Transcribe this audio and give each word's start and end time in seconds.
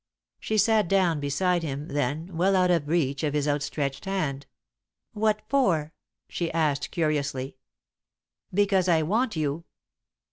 She 0.39 0.57
sat 0.57 0.87
down 0.87 1.19
beside 1.19 1.61
him, 1.61 1.89
then, 1.89 2.35
well 2.35 2.55
out 2.55 2.71
of 2.71 2.87
reach 2.87 3.21
of 3.23 3.35
his 3.35 3.47
outstretched 3.47 4.05
hand. 4.05 4.47
"What 5.13 5.43
for?" 5.47 5.93
she 6.27 6.51
asked, 6.53 6.89
curiously. 6.89 7.57
"Because 8.51 8.87
I 8.89 9.03
want 9.03 9.35
you." 9.35 9.63